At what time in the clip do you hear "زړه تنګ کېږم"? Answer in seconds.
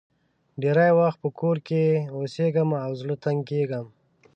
2.99-3.85